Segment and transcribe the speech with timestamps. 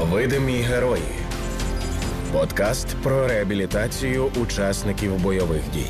[0.00, 1.02] Видимі герої.
[2.32, 5.86] Подкаст про реабілітацію учасників бойових дій.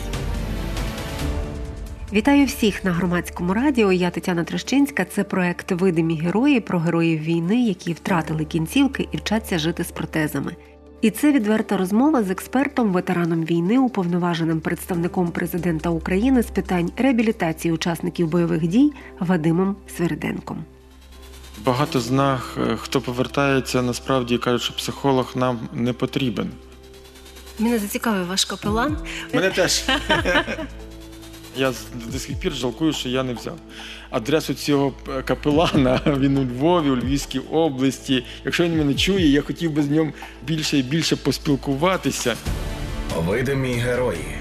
[2.13, 3.93] Вітаю всіх на громадському радіо.
[3.93, 5.05] Я Тетяна Трещинська.
[5.05, 10.57] Це проект Видимі герої про героїв війни, які втратили кінцівки і вчаться жити з протезами.
[11.01, 17.73] І це відверта розмова з експертом, ветераном війни, уповноваженим представником президента України з питань реабілітації
[17.75, 20.65] учасників бойових дій Вадимом Свериденком.
[21.65, 26.51] Багато з нас, е, хто повертається, насправді кажуть, що психолог нам не потрібен.
[27.59, 28.97] Мене зацікавив ваш капелан.
[29.35, 29.83] Мене теж.
[31.57, 31.73] Я
[32.13, 33.59] до сих пір жалкую, що я не взяв.
[34.11, 38.25] Адресу цього е, капелана він у Львові, у Львівській області.
[38.45, 40.13] Якщо він мене чує, я хотів би з ним
[40.47, 42.37] більше і більше поспілкуватися.
[43.17, 44.40] Видимі герої.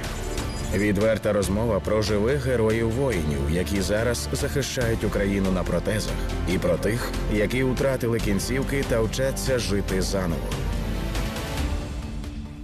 [0.76, 6.14] Відверта розмова про живих героїв воїнів, які зараз захищають Україну на протезах,
[6.54, 10.48] і про тих, які втратили кінцівки та вчаться жити заново.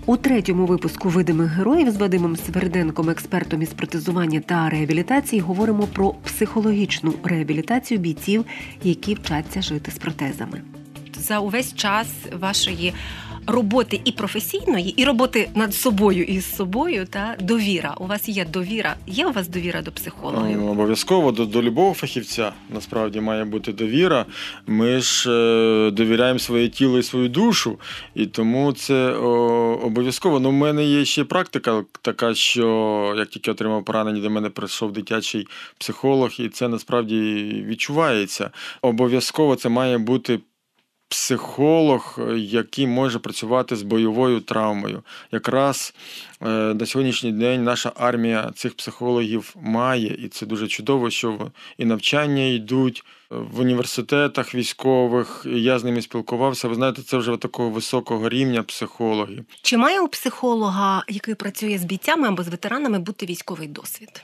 [0.05, 6.13] У третьому випуску видимих героїв з Вадимом Сверденком, експертом із протезування та реабілітації, говоримо про
[6.13, 8.45] психологічну реабілітацію бійців,
[8.83, 10.61] які вчаться жити з протезами.
[11.17, 12.07] За увесь час
[12.39, 12.93] вашої
[13.47, 17.95] роботи і професійної, і роботи над собою і з собою, та довіра.
[17.99, 18.95] У вас є довіра.
[19.07, 20.57] Є у вас довіра до психологів?
[20.61, 24.25] Ну, Обов'язково до, до любого фахівця насправді має бути довіра.
[24.67, 27.79] Ми ж е, довіряємо своє тіло і свою душу,
[28.15, 29.29] і тому це о,
[29.83, 30.39] обов'язково.
[30.39, 34.91] Ну, в мене є ще практика така, що як тільки отримав поранення, до мене прийшов
[34.91, 37.15] дитячий психолог, і це насправді
[37.67, 38.49] відчувається.
[38.81, 40.39] Обов'язково це має бути
[41.09, 45.03] психолог, який може працювати з бойовою травмою.
[45.31, 45.93] Якраз
[46.41, 51.85] е, на сьогоднішній день наша армія цих психологів має, і це дуже чудово, що і
[51.85, 55.45] навчання йдуть в університетах військових.
[55.49, 56.67] Я з ними спілкувався.
[56.67, 59.43] Ви знаєте, це вже такого високого рівня психологи.
[59.61, 64.23] Чи має у психолога, який працює з бійцями або з ветеранами, бути військовий досвід?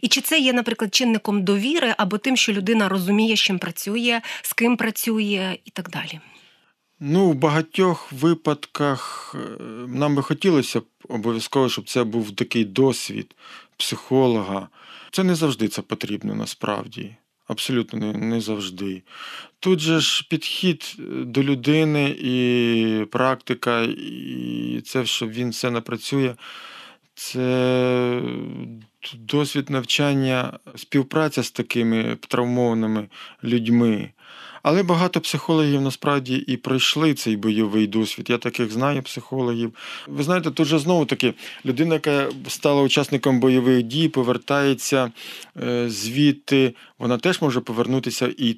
[0.00, 4.20] І чи це є, наприклад, чинником довіри або тим, що людина розуміє, з чим працює,
[4.42, 6.20] з ким працює і так далі?
[7.00, 13.34] Ну, в багатьох випадках е, нам би хотілося б обов'язково, щоб це був такий досвід
[13.76, 14.68] психолога.
[15.10, 17.16] Це не завжди це потрібно насправді.
[17.46, 19.02] Абсолютно не, не завжди.
[19.60, 26.34] Тут же ж підхід до людини і практика, і це, що він все напрацює,
[27.14, 28.22] це
[29.14, 33.08] досвід навчання, співпраця з такими травмованими
[33.44, 34.10] людьми.
[34.62, 38.30] Але багато психологів насправді і пройшли цей бойовий досвід.
[38.30, 39.74] Я таких знаю психологів.
[40.08, 45.12] Ви знаєте, тут же знову таки людина, яка стала учасником бойових дій, повертається
[45.62, 48.56] е, звідти, вона теж може повернутися і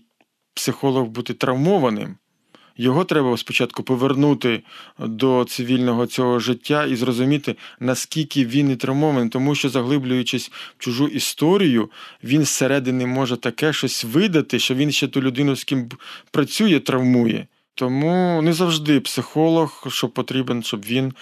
[0.55, 2.17] психолог бути травмованим.
[2.79, 4.63] Його треба спочатку повернути
[4.99, 11.07] до цивільного цього життя і зрозуміти, наскільки він не травмований, тому що, заглиблюючись в чужу
[11.07, 11.91] історію,
[12.25, 15.89] він зсередини може таке щось видати, що він ще ту людину, з ким
[16.31, 17.47] працює, травмує.
[17.75, 21.13] Тому не завжди психолог, що потрібен, щоб він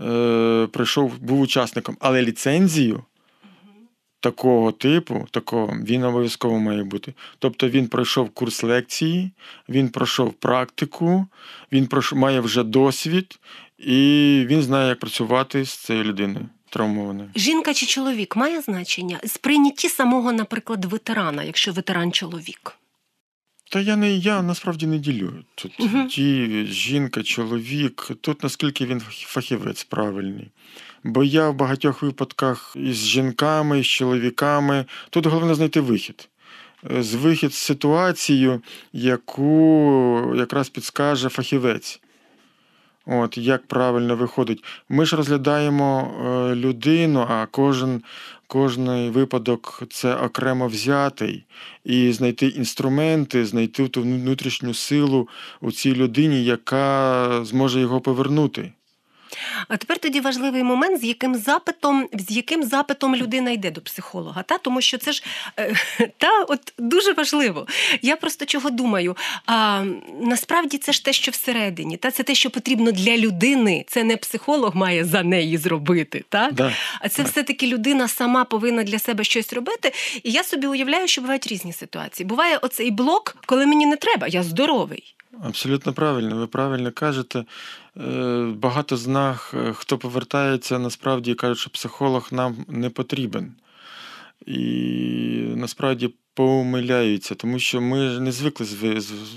[0.00, 3.04] е, прийшов, був учасником, але ліцензію
[4.22, 7.14] такого типу, такого, він обов'язково має бути.
[7.38, 9.30] Тобто він пройшов курс лекції,
[9.68, 11.26] він пройшов практику,
[11.72, 13.38] він пройшов, має вже досвід,
[13.78, 16.48] і він знає, як працювати з цією людиною.
[16.70, 17.30] Травмованою.
[17.36, 22.76] Жінка чи чоловік має значення сприйнятті самого, наприклад, ветерана, якщо ветеран чоловік.
[23.72, 25.32] Та я не я насправді не ділю.
[25.54, 30.50] Тут uh ті жінка, чоловік, тут наскільки він фахівець правильний.
[31.04, 34.84] Бо я в багатьох випадках із жінками, з чоловіками.
[35.10, 36.28] Тут головне знайти вихід.
[36.90, 42.00] Е, з вихід з ситуацією, яку якраз підскаже фахівець.
[43.06, 44.64] От, Як правильно виходить.
[44.88, 46.14] Ми ж розглядаємо
[46.50, 48.02] е, людину, а кожен
[48.46, 51.44] кожний випадок це окремо взятий,
[51.84, 55.28] і знайти інструменти, знайти ту внутрішню силу
[55.60, 58.72] у цій людині, яка зможе його повернути.
[59.68, 64.42] А тепер тоді важливий момент, з яким запитом, з яким запитом людина йде до психолога.
[64.42, 64.58] Та?
[64.58, 65.24] Тому що це ж
[65.58, 65.74] е,
[66.18, 67.66] та, от дуже важливо.
[68.02, 69.16] Я просто чого думаю.
[69.46, 69.84] А,
[70.20, 73.84] Насправді це ж те, що всередині, та це те, що потрібно для людини.
[73.88, 76.24] Це не психолог має за неї зробити.
[76.28, 76.54] Так?
[76.54, 76.72] Да.
[77.00, 79.92] А це все-таки людина сама повинна для себе щось робити.
[80.22, 82.26] І я собі уявляю, що бувають різні ситуації.
[82.26, 85.14] Буває оцей блок, коли мені не треба, я здоровий.
[85.40, 87.44] Абсолютно правильно, ви правильно кажете.
[87.96, 93.54] Е, багато з нас, е, хто повертається, насправді кажуть, що психолог нам не потрібен.
[94.46, 94.58] І
[95.56, 98.66] насправді помиляються, тому що ми не звикли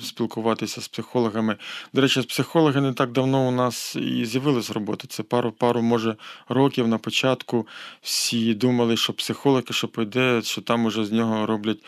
[0.03, 1.56] спілкуватися з психологами.
[1.94, 5.07] До речі, психологи не так давно у нас і з'явились роботи.
[5.07, 6.15] Це пару, пару, може,
[6.50, 7.68] років на початку.
[8.01, 11.80] Всі думали, що психолог, що пойде, що там уже з нього роблять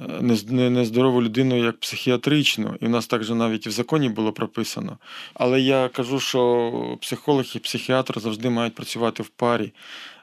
[0.00, 2.76] е, нез- не- нездорову людину як психіатричну.
[2.80, 4.98] І в нас так же навіть і в законі було прописано.
[5.34, 9.72] Але я кажу, що психолог і психіатр завжди мають працювати в парі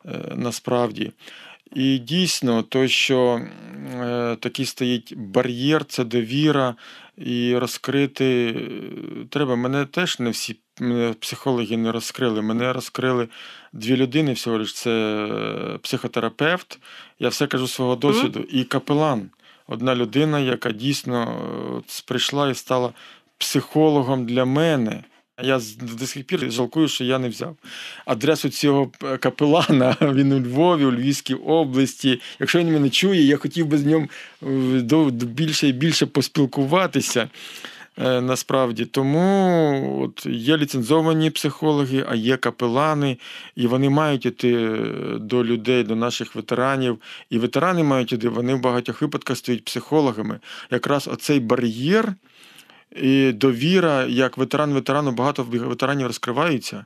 [0.06, 1.12] е, насправді.
[1.76, 3.42] І дійсно, то, що
[4.02, 6.76] е, такий стоїть бар'єр, це довіра,
[7.18, 9.56] і розкрити е, треба.
[9.56, 12.42] Мене теж не всі мене психологи не розкрили.
[12.42, 13.28] Мене розкрили
[13.74, 14.74] дві людини всього лиш.
[14.74, 16.80] Це е, психотерапевт,
[17.20, 19.30] я все кажу свого досвіду, і капелан.
[19.68, 21.42] Одна людина, яка дійсно
[22.06, 22.94] прийшла і стала
[23.38, 25.04] психологом для мене.
[25.42, 27.56] Я до сих пір жалкую, що я не взяв
[28.06, 29.96] адресу цього е, капелана.
[30.02, 32.22] Він у Львові, у Львівській області.
[32.40, 34.10] Якщо він мене чує, я хотів би з ним
[34.44, 37.30] е, більше і більше поспілкуватися.
[37.98, 43.18] е, Насправді, тому от є ліцензовані психологи, а є капелани,
[43.56, 44.78] і вони мають іти
[45.20, 46.98] до людей, до наших ветеранів.
[47.30, 50.40] І ветерани мають іти, вони в багатьох випадках стають психологами.
[50.72, 52.14] Якраз оцей бар'єр
[52.96, 56.86] і довіра, як ветеран ветерану, багато ветеранів розкриваються.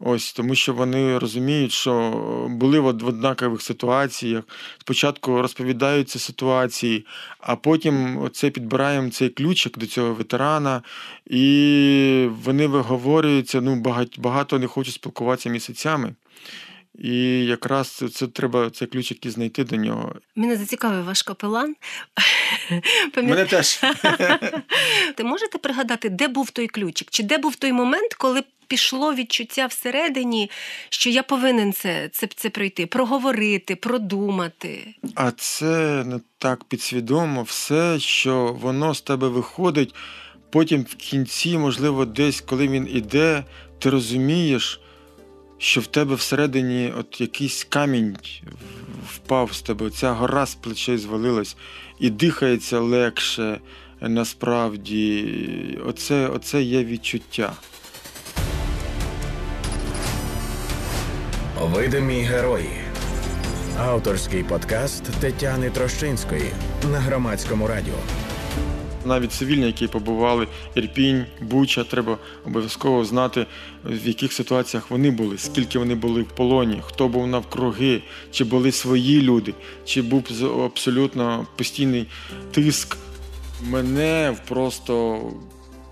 [0.00, 2.12] Ось тому, що вони розуміють, що
[2.50, 4.44] були в однакових ситуаціях.
[4.78, 7.06] Спочатку розповідають ці ситуації,
[7.40, 10.82] а потім оце підбираємо цей ключик до цього ветерана,
[11.26, 13.60] і вони виговорюються.
[13.60, 13.82] Ну,
[14.18, 16.14] багато не хочуть спілкуватися місяцями.
[17.00, 20.14] І якраз це, це треба цей ключик і знайти до нього.
[20.36, 21.76] Мене зацікавив ваш капелан.
[23.16, 23.80] Мене теж.
[25.16, 27.08] Ти можете пригадати, де був той ключик?
[27.10, 30.50] Чи де був той момент, коли пішло відчуття всередині,
[30.88, 34.94] що я повинен це, це, це пройти, проговорити, продумати?
[35.14, 39.94] А це не так підсвідомо все, що воно з тебе виходить.
[40.50, 43.44] Потім в кінці, можливо, десь, коли він іде,
[43.78, 44.80] ти розумієш,
[45.60, 48.16] що в тебе всередині от якийсь камінь
[49.08, 51.56] впав з тебе, ця гора з плечей звалилась,
[51.98, 53.60] і дихається легше.
[54.02, 57.52] Насправді, оце, оце є відчуття.
[61.60, 62.70] Видимі герої.
[63.78, 66.50] Авторський подкаст Тетяни Трощинської
[66.92, 67.94] на громадському радіо.
[69.04, 73.46] Навіть цивільні, які побували Ірпінь, Буча, треба обов'язково знати,
[73.84, 78.72] в яких ситуаціях вони були, скільки вони були в полоні, хто був навкруги, чи були
[78.72, 79.54] свої люди,
[79.84, 80.24] чи був
[80.64, 82.06] абсолютно постійний
[82.50, 82.96] тиск.
[83.62, 85.20] Мене просто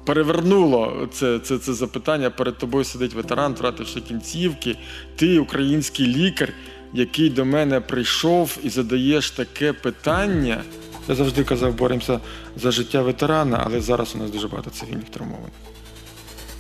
[0.09, 2.31] перевернуло це, це, це запитання.
[2.31, 4.77] Перед тобою сидить ветеран, втративши кінцівки.
[5.17, 6.53] Ти український лікар,
[6.95, 10.63] який до мене прийшов і задаєш таке питання.
[11.09, 12.21] Я завжди казав, боремося
[12.57, 15.51] за життя ветерана, але зараз у нас дуже багато цивільних травмованих.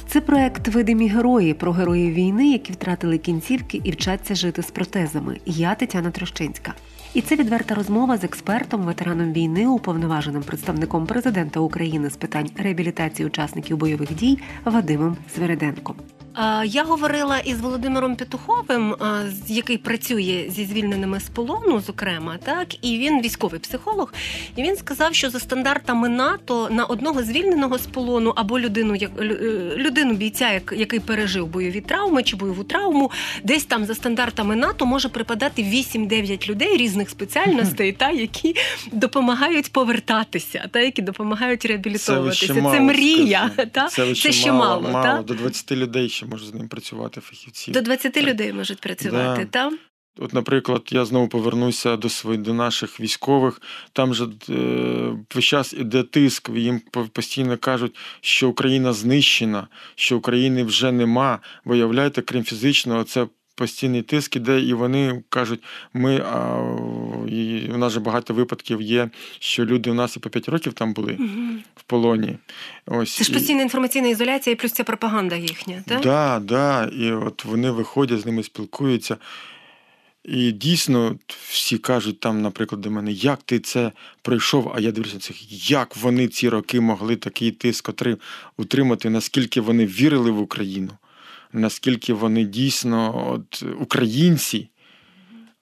[0.06, 5.40] Це проект Видимі герої про героїв війни, які втратили кінцівки і вчаться жити з протезами.
[5.46, 6.74] Я Тетяна Трощинська.
[7.14, 13.26] І це відверта розмова з експертом, ветераном війни, уповноваженим представником президента України з питань реабілітації
[13.26, 15.96] учасників бойових дій Вадимом Свереденком.
[16.64, 18.94] Я говорила із Володимиром Петуховим,
[19.46, 24.12] який працює зі звільненими з полону, зокрема, так і він військовий психолог.
[24.56, 29.10] І він сказав, що за стандартами НАТО на одного звільненого з полону або людину, як
[29.20, 29.24] е,
[29.76, 33.10] людину бійця, як- який пережив бойові травми чи бойову травму,
[33.44, 38.54] десь там за стандартами НАТО може припадати 8-9 людей різних спеціальностей, та які
[38.92, 42.44] допомагають повертатися, та які допомагають реабілітовуватися.
[42.44, 43.50] ще Це, мало, мрія.
[43.72, 43.86] Та?
[43.88, 45.04] Це, Це ще мало, мало.
[45.04, 45.22] та?
[45.22, 47.70] До 20 людей ще може з ним працювати фахівці.
[47.72, 49.50] До 20 людей можуть працювати, Да.
[49.50, 49.78] там?
[50.20, 53.60] От, наприклад, я знову повернуся до своїх до наших військових.
[53.92, 56.50] Там же е, весь час іде тиск.
[56.54, 56.80] Їм
[57.12, 61.38] постійно кажуть, що Україна знищена, що України вже нема.
[61.64, 63.26] Виявляєте, крім фізичного, це.
[63.62, 65.60] Постійний тиск іде, і вони кажуть,
[65.94, 66.58] ми а,
[67.28, 70.72] і у нас же багато випадків є, що люди у нас і по 5 років
[70.72, 71.60] там були Мгм.
[71.76, 72.36] в полоні.
[72.86, 76.00] Ось Це ж і- постійна інформаційна ізоляція і плюс ця пропаганда їхня, так?
[76.02, 76.84] Да, да.
[76.84, 79.16] І от вони виходять, з ними спілкуються.
[80.24, 81.16] І дійсно
[81.48, 84.72] всі кажуть там, наприклад, до мене, як ти це пройшов?
[84.74, 87.90] А я дивлюся на цих, як вони ці роки могли такий тиск
[88.56, 90.90] утримати, наскільки вони вірили в Україну,
[91.52, 94.68] наскільки вони дійсно от, українці.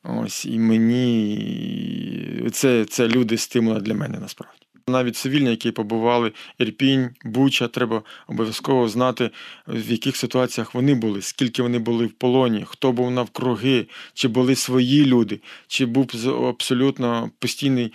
[0.05, 4.67] Ось і мені це, це люди стимула для мене насправді.
[4.89, 9.31] Навіть цивільні, які побували Ірпінь, Буча, треба обов'язково знати,
[9.67, 14.57] в яких ситуаціях вони були, скільки вони були в полоні, хто був навкруги, чи були
[14.57, 16.11] свої люди, чи був
[16.49, 17.93] абсолютно постійний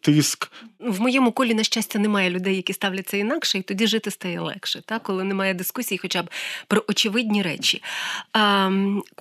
[0.00, 0.50] тиск.
[0.80, 4.82] В моєму колі, на щастя, немає людей, які ставляться інакше, і тоді жити стає легше,
[4.86, 4.98] та?
[4.98, 6.30] коли немає дискусій, хоча б
[6.66, 7.82] про очевидні речі.
[8.32, 8.68] А,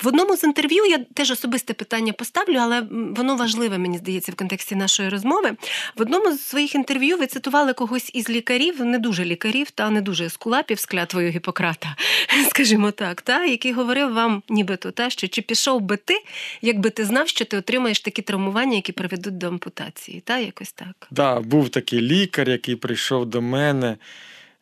[0.02, 4.36] в одному з інтерв'ю я теж особисте питання поставлю, але воно важливе, мені здається, в
[4.36, 5.52] контексті нашої розмови.
[5.96, 10.02] В одному з своїх інтерв'ю ви цитували когось із лікарів, не дуже лікарів, та не
[10.02, 11.96] дуже ескулапів з клятвою Гіппократа,
[12.50, 16.14] скажімо так, та, який говорив вам, нібито, та, що чи пішов би ти,
[16.62, 21.08] якби ти знав, що ти отримаєш такі травмування, які приведуть до ампутації, та якось так.
[21.12, 23.98] Да, був такий лікар, який прийшов до мене,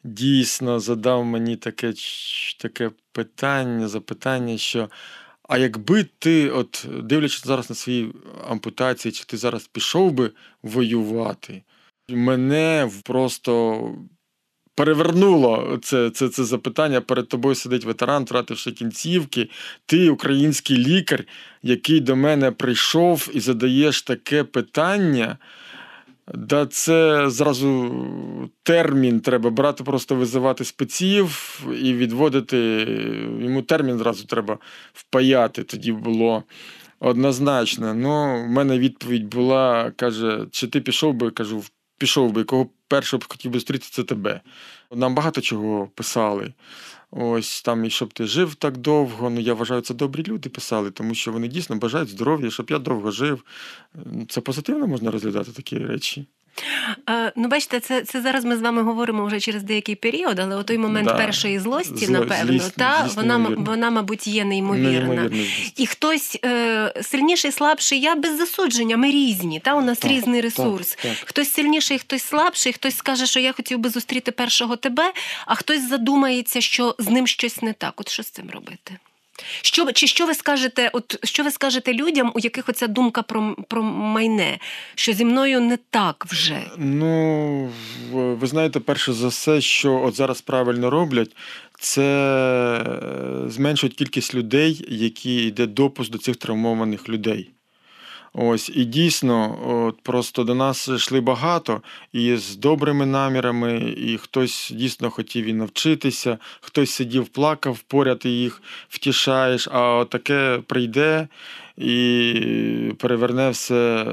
[0.03, 1.93] дійсно задав мені таке,
[2.59, 4.89] таке питання, запитання, що.
[5.43, 8.13] А якби ти, от дивлячись зараз на свої
[8.47, 10.31] ампутації, чи ти зараз пішов би
[10.63, 11.63] воювати,
[12.09, 13.81] мене просто
[14.79, 17.01] перевернуло це, це, це запитання.
[17.01, 19.49] Перед тобою сидить ветеран, втративши кінцівки.
[19.85, 21.23] Ти український лікар,
[21.63, 25.37] який до мене прийшов і задаєш таке питання.
[26.33, 27.93] Да, це зразу
[28.63, 32.57] термін треба брати, просто визивати спеців і відводити.
[33.41, 34.57] Йому термін зразу треба
[34.93, 35.63] впаяти.
[35.63, 36.43] Тоді було
[36.99, 37.93] однозначно.
[37.93, 41.31] Ну, в мене відповідь була: каже, чи ти пішов би?
[41.31, 41.63] Кажу,
[41.99, 44.41] пішов би, кого першого б хотів би зустріти, це тебе.
[44.91, 46.53] Нам багато чого писали.
[47.11, 49.29] Ось там, і щоб ти жив так довго.
[49.29, 52.79] Ну я вважаю, це добрі люди писали, тому що вони дійсно бажають здоров'я, щоб я
[52.79, 53.43] довго жив.
[54.29, 56.27] Це позитивно можна розглядати такі речі.
[57.35, 60.63] Ну, бачите, це, це зараз ми з вами говоримо вже через деякий період, але у
[60.63, 61.13] той момент Да.
[61.13, 64.89] першої злості, Зло- напевно, злість- та злість вона, м- вона, мабуть, є неймовірна.
[65.13, 65.45] Неймовірна.
[65.75, 69.59] І хтось е, сильніший, слабший, я без засудження, ми різні.
[69.59, 70.97] Та у нас Так, різний так, ресурс.
[71.01, 71.11] так.
[71.25, 75.13] Хтось сильніший, хтось слабший, хтось скаже, що я хотів би зустріти першого тебе,
[75.45, 77.93] а хтось задумається, що з ним щось не так.
[78.01, 78.97] От що з цим робити?
[79.61, 83.55] Що, чи що ви скажете, от що ви скажете людям, у яких оця думка про,
[83.67, 84.59] про майне,
[84.95, 86.61] що зі мною не так вже?
[86.77, 87.69] Ну,
[88.11, 91.35] ви знаєте, перше за все, що от зараз правильно роблять,
[91.79, 91.99] це
[93.47, 97.51] зменшить зменшують кількість людей, які йде допуск до цих травмованих людей.
[98.41, 101.81] Ось, і дійсно, от просто до нас йшли багато
[102.13, 108.29] і з добрими намірами, і хтось дійсно хотів і навчитися, хтось сидів, плакав, поряд і
[108.29, 111.27] їх втішаєш, а таке прийде
[111.77, 114.05] і переверне все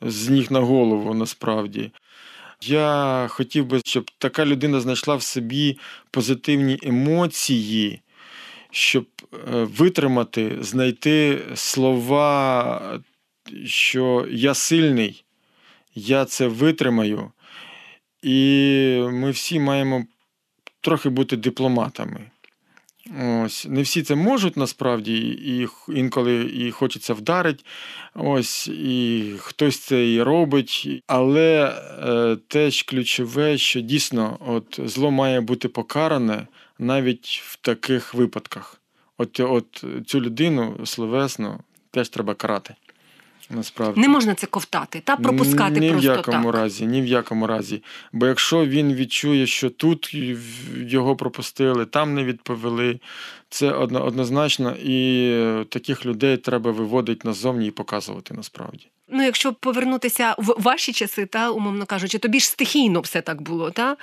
[0.00, 1.90] з ніг на голову насправді.
[2.62, 5.78] Я хотів би, щоб така людина знайшла в собі
[6.10, 8.00] позитивні емоції,
[8.70, 13.00] щоб е, витримати, знайти слова,
[13.66, 15.24] що я сильний,
[15.94, 17.32] я це витримаю.
[18.22, 18.36] І
[19.12, 20.04] ми всі маємо
[20.80, 22.30] трохи бути дипломатами.
[23.18, 27.64] Ось, не всі це можуть насправді, і інколи і хочеться вдарити.
[28.14, 31.02] Ось, і хтось це і робить.
[31.06, 36.46] Але е, теж ключове, що дійсно от, зло має бути покаране
[36.78, 38.80] навіть в таких випадках.
[39.18, 42.74] От, от цю людину словесно теж треба карати.
[43.50, 44.00] Насправді.
[44.00, 46.60] Не можна це ковтати та пропускати ні просто в якому так.
[46.60, 47.82] разі, ні в якому разі.
[48.12, 50.14] Бо якщо він відчує, що тут
[50.76, 53.00] його пропустили, там не відповіли,
[53.48, 58.86] це однозначно, і е, таких людей треба виводити назовні і показувати насправді.
[59.08, 63.70] Ну, якщо повернутися в ваші часи, та умовно кажучи, тобі ж стихійно все так було,
[63.70, 63.96] та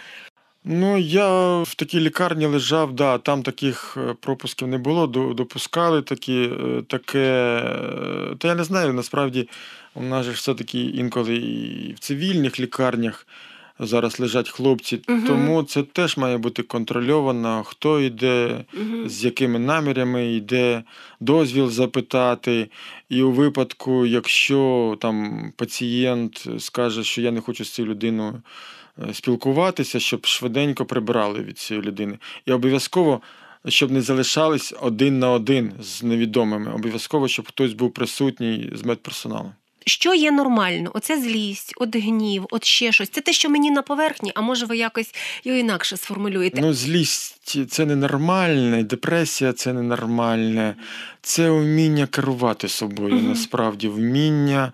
[0.69, 6.41] Ну, я в такій лікарні лежав, да, там таких е, пропусків не було, допускали такі,
[6.41, 7.19] е, таке.
[7.65, 9.49] е, Та я не знаю, насправді,
[9.95, 13.27] у нас же все-таки інколи і в цивільних лікарнях
[13.79, 15.23] зараз лежать хлопці, Мгм.
[15.27, 18.65] тому це теж має бути контрольовано, хто йде,
[19.05, 20.83] з якими намірями йде,
[21.19, 22.69] дозвіл запитати.
[23.09, 28.41] І у випадку, якщо там пацієнт скаже, що я не хочу з цією людиною
[29.13, 32.17] спілкуватися, щоб швиденько прибрали від цієї людини.
[32.45, 33.21] І обов'язково,
[33.67, 36.73] щоб не залишались один на один з невідомими.
[36.73, 39.51] Обов'язково, щоб хтось був присутній з медперсоналом.
[39.85, 40.91] що є нормально?
[40.93, 43.09] Оце злість, от гнів, от ще щось.
[43.09, 45.11] Це те, що мені на поверхні, а може ви якось
[45.43, 46.61] його інакше сформулюєте.
[46.61, 50.75] Ну, злість це ненормальне, депресія це ненормальне,
[51.21, 53.29] це вміння керувати собою, Мгм.
[53.29, 54.71] насправді, вміння.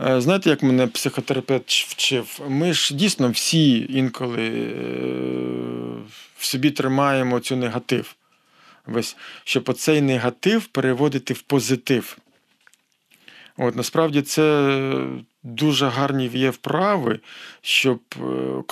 [0.00, 2.40] Е, Знаєте, як мене психотерапевт вчив?
[2.48, 4.76] Ми ж дійсно всі інколи е,
[6.36, 8.14] в собі тримаємо цю негатив.
[8.86, 12.18] Весь, щоб оцей негатив переводити в позитив.
[13.56, 15.06] От насправді це
[15.42, 17.20] дуже гарні є вправи,
[17.60, 18.00] щоб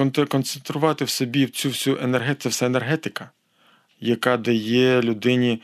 [0.01, 3.31] е, концентрувати в собі цю всю енергетику, це все енергетика,
[4.01, 5.63] яка дає людині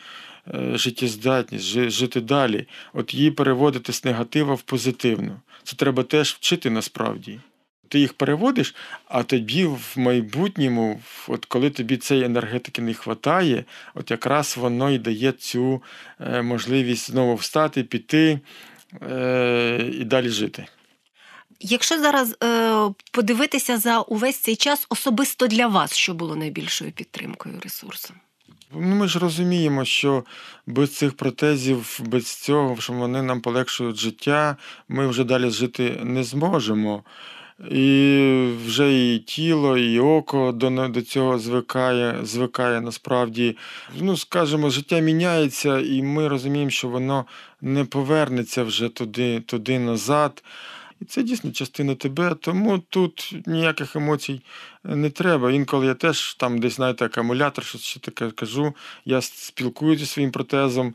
[0.75, 2.67] життєздатність, жити далі.
[2.93, 5.41] От її переводити з негатива в позитивну.
[5.65, 7.41] Це треба теж вчити насправді.
[7.89, 8.75] Ти їх переводиш,
[9.05, 13.65] а тоді в майбутньому, от коли тобі цієї енергетики не вистачає,
[13.95, 15.83] от якраз воно і дає цю
[16.21, 18.41] е, можливість знову встати, піти
[19.03, 20.67] е, і далі жити.
[21.61, 22.75] Якщо зараз е,
[23.13, 28.17] подивитися за увесь цей час, особисто для вас, що було найбільшою підтримкою ресурсом?
[28.75, 30.25] Ну, ми ж розуміємо, що
[30.67, 34.57] без цих протезів, без цього, що вони нам полегшують життя,
[34.89, 37.05] ми вже далі жити не зможемо.
[37.71, 43.57] І вже і тіло, і око до, до цього звикає, звикає насправді.
[44.01, 47.25] Ну, скажімо, життя міняється, і ми розуміємо, що воно
[47.61, 50.43] не повернеться вже туди, туди назад.
[51.01, 54.43] І це дійсно частина тебе, тому тут ніяких емоцій
[54.85, 55.53] не треба.
[55.53, 58.75] Інколи я теж там десь, знаєте, акумулятор, щось ще таке кажу.
[59.05, 60.95] Я спілкуюся зі своїм протезом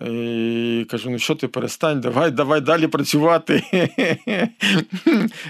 [0.00, 3.62] і кажу: ну що ти перестань, давай, давай далі працювати.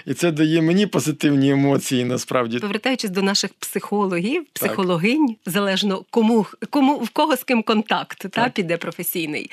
[0.06, 2.58] І це дає мені позитивні емоції насправді.
[2.58, 8.76] Повертаючись до наших психологів, психологинь, залежно кому, кому в кого з ким контакт та, піде
[8.76, 9.50] професійний.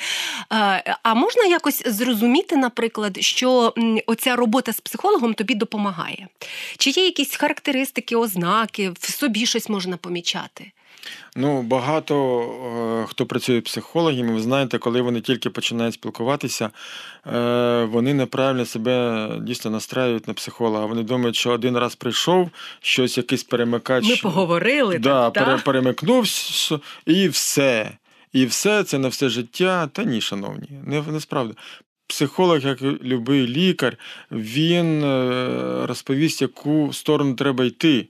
[0.50, 3.74] А, а можна якось зрозуміти, наприклад, що
[4.06, 6.28] оця робота з психологом тобі допомагає?
[6.78, 10.72] Чи є якісь характеристики, ознаки, в собі щось можна помічати?
[11.36, 12.42] Ну, багато
[13.04, 16.70] е, хто працює психологами, ви знаєте, коли вони тільки починають спілкуватися,
[17.34, 20.86] е, вони неправильно себе дійсно настраюють на психолога.
[20.86, 22.50] Вони думають, що один раз прийшов,
[22.82, 24.10] щось якийсь перемикач.
[24.10, 25.64] Ми поговорили, да, так, пере, та?
[25.64, 27.92] перемикнувся, і все.
[28.34, 29.90] І все це на все життя.
[29.94, 31.54] Та ні, шановні, не, не справді.
[32.08, 33.98] Психолог, як любий лікар,
[34.32, 38.08] він е, розповість, яку сторону треба йти.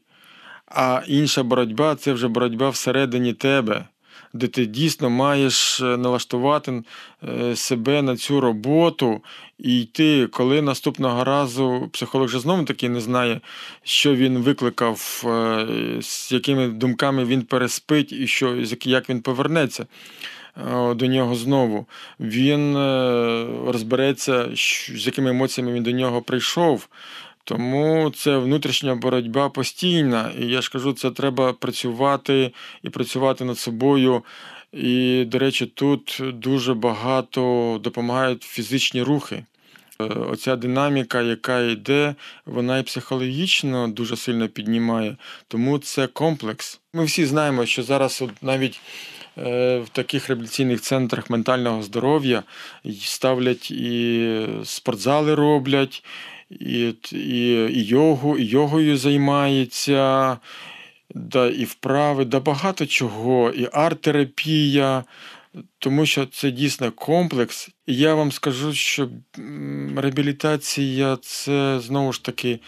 [0.70, 3.86] А інша боротьба це вже боротьба всередині тебе,
[4.34, 6.84] де ти дійсно маєш е, налаштувати
[7.24, 9.22] е, себе на цю роботу
[9.58, 13.42] і йти, коли наступного разу психолог вже знову таки не знає,
[13.84, 15.68] що він викликав, е,
[16.02, 19.86] з якими думками він переспить і що, як він повернеться.
[20.96, 21.86] До нього знову
[22.20, 22.76] він
[23.68, 24.50] розбереться,
[24.96, 26.88] з якими емоціями він до нього прийшов.
[27.50, 30.32] Тому це внутрішня боротьба постійна.
[30.40, 32.52] І я ж кажу, це треба працювати
[32.84, 34.24] і працювати над собою.
[34.74, 39.44] І, до речі, тут дуже багато допомагають фізичні рухи.
[40.02, 45.16] Е, Оця динаміка, яка йде, вона і психологічно дуже сильно піднімає.
[45.48, 46.80] Тому це комплекс.
[46.94, 48.82] Ми всі знаємо, що зараз от навіть
[49.38, 52.44] е, в таких реабілітаційних центрах ментального здоров'я
[53.02, 56.04] ставлять і спортзали роблять,
[56.50, 60.38] і, і, і йогу, і йогою займається,
[61.16, 65.04] да, і вправи, да багато чого, і арт-терапія.
[65.80, 67.70] Тому що це дійсно комплекс.
[67.88, 69.10] І я вам скажу, що
[69.96, 72.60] реабілітація це знову ж таки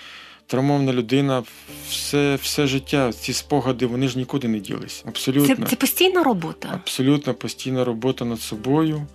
[0.47, 1.43] травмована людина
[1.89, 3.13] все, все життя.
[3.13, 5.05] Ці спогади вони ж нікуди не ділись.
[5.47, 6.69] Це, це постійна робота.
[6.73, 9.07] Абсолютно постійна робота над собою,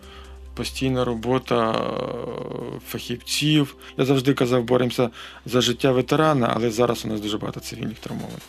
[0.57, 3.77] постійна робота е, фахівців.
[3.97, 5.11] Я завжди казав, боремося
[5.47, 8.43] за життя ветерана, але зараз у нас дуже багато цивільних травмованих.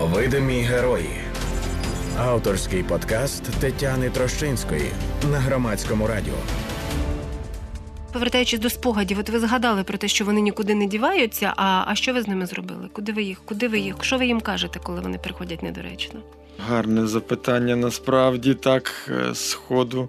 [0.00, 1.20] Видимі герої.
[2.18, 4.90] Авторський подкаст Тетяни Трощинської
[5.30, 6.34] на громадському радіо.
[8.12, 11.52] Повертаючись до спогадів, от ви згадали про те, що вони нікуди не діваються.
[11.56, 12.88] А, а що ви з ними зробили?
[12.92, 13.42] Куди ви їх?
[13.44, 13.96] Куди ви їх?
[14.00, 16.20] Що ви їм кажете, коли вони приходять недоречно?
[16.58, 20.08] Гарне запитання насправді так е, сходу.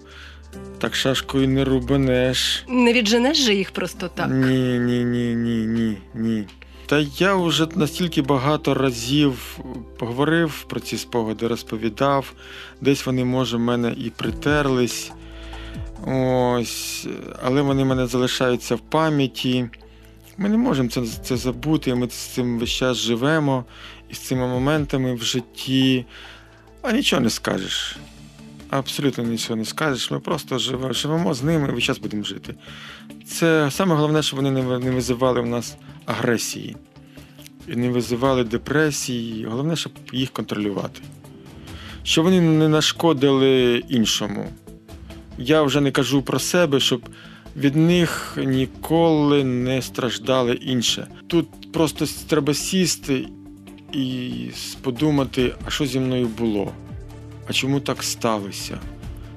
[0.78, 2.64] Так шашкою не рубанеш.
[2.68, 4.30] Не відженеш же їх просто так.
[4.30, 6.46] Ні, ні, ні, ні, ні, ні.
[6.86, 9.58] Та я вже настільки багато разів
[9.98, 12.32] поговорив про ці спогади, розповідав.
[12.80, 15.12] Десь вони, може, в мене і притерлись.
[16.06, 17.06] Ось,
[17.42, 19.68] але вони в мене залишаються в пам'яті.
[20.38, 23.64] Ми не можемо це, це забути, ми з цим весь час живемо
[24.08, 26.04] і з цими моментами в житті.
[26.82, 27.96] А нічого не скажеш.
[28.70, 30.10] Абсолютно нічого не скажеш.
[30.10, 32.54] Ми просто живемо, живемо з ними і весь час будемо жити.
[33.26, 36.76] Це саме головне, щоб вони не визивали в нас агресії
[37.68, 39.44] і не визивали депресії.
[39.44, 41.00] Головне, щоб їх контролювати.
[42.02, 44.48] Щоб вони не нашкодили іншому.
[45.38, 47.08] Я вже не кажу про себе, щоб
[47.56, 51.06] від них ніколи не страждали інше.
[51.26, 53.28] Тут просто треба сісти
[53.92, 54.50] і
[54.82, 56.72] подумати, а що зі мною було?
[57.48, 58.78] А чому так сталося?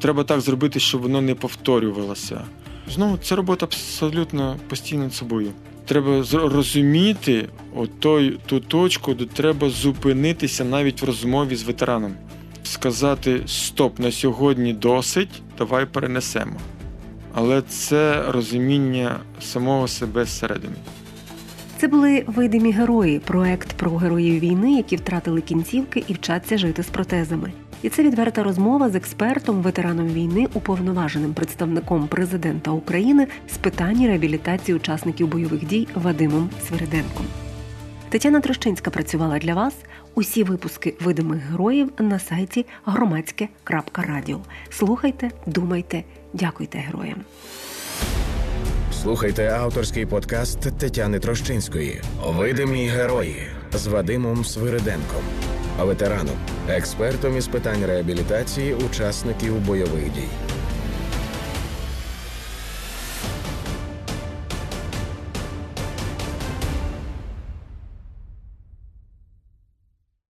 [0.04, 2.42] треба так зробити, щоб воно не повторювалося.
[2.94, 5.52] Знову це робота абсолютно постійно над собою.
[5.86, 12.14] Треба розуміти отой, ту точку, де треба зупинитися навіть в розмові з ветераном.
[12.64, 16.60] Сказати стоп, на сьогодні досить, давай перенесемо.
[17.34, 20.76] Але це розуміння самого себе зсередини.
[21.84, 26.88] Це були видимі герої, проект про героїв війни, які втратили кінцівки і вчаться жити з
[26.88, 27.52] протезами.
[27.82, 34.76] І це відверта розмова з експертом, ветераном війни, уповноваженим представником президента України з питань реабілітації
[34.76, 37.26] учасників бойових дій Вадимом Свириденком.
[38.10, 39.76] Тетяна Трощинська працювала для вас.
[40.16, 44.40] Усі випуски видимих героїв на сайті громадське.радіо.
[44.70, 47.18] Слухайте, думайте, дякуйте героям.
[49.04, 53.36] Слухайте авторський подкаст Тетяни Трощинської Видимі герої
[53.74, 55.22] з Вадимом Свириденком,
[55.80, 56.36] ветераном,
[56.70, 60.53] експертом із питань реабілітації учасників бойових дій.